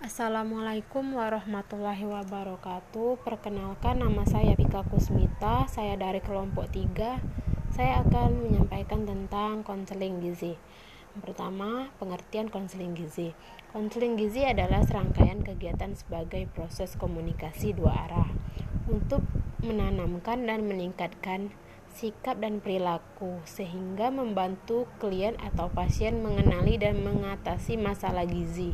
Assalamualaikum 0.00 1.12
warahmatullahi 1.12 2.08
wabarakatuh. 2.08 3.20
Perkenalkan 3.20 4.00
nama 4.00 4.24
saya 4.24 4.56
Pika 4.56 4.80
Kusmita. 4.88 5.68
Saya 5.68 6.00
dari 6.00 6.24
kelompok 6.24 6.72
3 6.72 7.20
Saya 7.68 8.00
akan 8.00 8.48
menyampaikan 8.48 9.04
tentang 9.04 9.60
konseling 9.60 10.24
gizi. 10.24 10.56
Pertama, 11.20 11.92
pengertian 12.00 12.48
konseling 12.48 12.96
gizi. 12.96 13.36
Konseling 13.76 14.16
gizi 14.16 14.48
adalah 14.48 14.80
serangkaian 14.88 15.44
kegiatan 15.44 15.92
sebagai 15.92 16.48
proses 16.48 16.96
komunikasi 16.96 17.76
dua 17.76 18.08
arah 18.08 18.32
Untuk 18.88 19.20
menanamkan 19.60 20.48
dan 20.48 20.64
meningkatkan 20.64 21.52
sikap 21.92 22.40
dan 22.40 22.64
perilaku 22.64 23.44
sehingga 23.44 24.08
membantu 24.08 24.88
klien 24.96 25.36
atau 25.44 25.68
pasien 25.68 26.24
mengenali 26.24 26.80
dan 26.80 27.04
mengatasi 27.04 27.76
masalah 27.76 28.24
gizi 28.24 28.72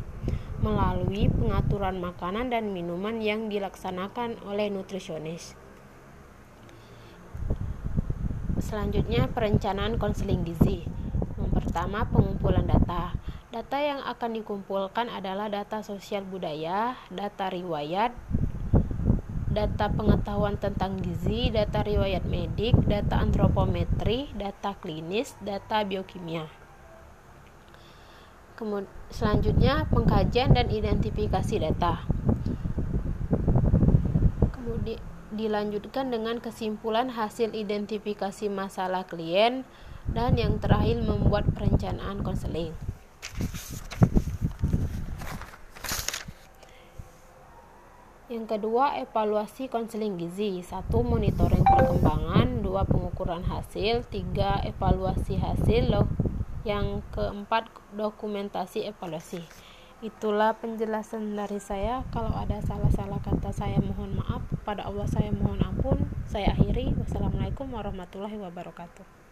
melalui 0.61 1.29
pengaturan 1.29 2.01
makanan 2.01 2.49
dan 2.49 2.73
minuman 2.73 3.21
yang 3.21 3.47
dilaksanakan 3.47 4.41
oleh 4.45 4.73
nutrisionis. 4.73 5.53
Selanjutnya, 8.57 9.29
perencanaan 9.29 10.01
konseling 10.01 10.41
gizi. 10.43 10.83
Yang 11.37 11.51
pertama, 11.53 12.09
pengumpulan 12.09 12.65
data. 12.65 13.13
Data 13.47 13.77
yang 13.79 14.03
akan 14.03 14.31
dikumpulkan 14.43 15.07
adalah 15.07 15.47
data 15.47 15.79
sosial 15.79 16.27
budaya, 16.27 16.99
data 17.07 17.47
riwayat, 17.47 18.11
data 19.47 19.87
pengetahuan 19.89 20.59
tentang 20.59 20.99
gizi, 20.99 21.49
data 21.49 21.81
riwayat 21.81 22.27
medik, 22.27 22.75
data 22.85 23.17
antropometri, 23.23 24.29
data 24.35 24.75
klinis, 24.77 25.33
data 25.39 25.81
biokimia. 25.87 26.66
Kemudian, 28.57 28.89
selanjutnya 29.13 29.85
pengkajian 29.93 30.57
dan 30.57 30.73
identifikasi 30.73 31.61
data. 31.61 32.09
Kemudian 34.49 34.97
dilanjutkan 35.37 36.09
dengan 36.09 36.41
kesimpulan 36.41 37.13
hasil 37.13 37.53
identifikasi 37.53 38.49
masalah 38.49 39.05
klien 39.05 39.61
dan 40.09 40.33
yang 40.33 40.57
terakhir 40.57 40.97
membuat 41.05 41.45
perencanaan 41.53 42.25
konseling. 42.25 42.73
Yang 48.27 48.59
kedua, 48.59 48.97
evaluasi 48.99 49.71
konseling 49.71 50.19
gizi. 50.19 50.59
Satu, 50.59 50.99
monitoring 50.99 51.63
perkembangan. 51.63 52.59
Dua, 52.59 52.83
pengukuran 52.83 53.45
hasil. 53.47 54.03
Tiga, 54.11 54.59
evaluasi 54.67 55.39
hasil. 55.39 55.95
Yang 56.65 57.05
keempat, 57.11 57.69
dokumentasi 57.93 58.87
evaluasi. 58.87 59.43
Itulah 59.99 60.55
penjelasan 60.57 61.33
dari 61.33 61.57
saya. 61.57 62.05
Kalau 62.13 62.33
ada 62.33 62.61
salah-salah 62.61 63.17
kata 63.21 63.49
saya 63.49 63.81
mohon 63.81 64.17
maaf. 64.17 64.45
Pada 64.61 64.85
Allah 64.85 65.09
saya 65.09 65.33
mohon 65.33 65.57
ampun. 65.61 66.05
Saya 66.29 66.53
akhiri. 66.53 66.93
Wassalamualaikum 66.97 67.69
warahmatullahi 67.73 68.37
wabarakatuh. 68.37 69.26